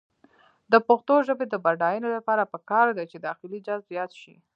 د 0.71 0.73
پښتو 0.87 1.15
ژبې 1.27 1.45
د 1.49 1.55
بډاینې 1.65 2.09
لپاره 2.17 2.49
پکار 2.53 2.87
ده 2.97 3.03
چې 3.11 3.17
داخلي 3.27 3.59
جذب 3.67 3.87
زیات 3.91 4.11
شي. 4.21 4.35